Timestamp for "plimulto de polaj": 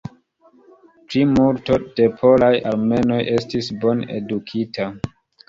1.11-2.49